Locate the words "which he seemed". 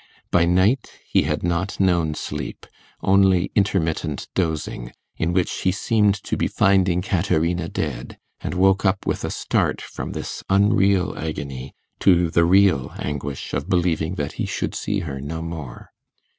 5.31-6.15